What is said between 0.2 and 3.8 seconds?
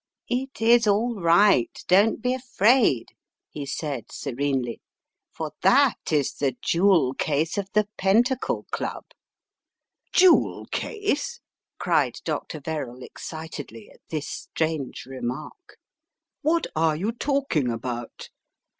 "It is all right, don't be afraid," he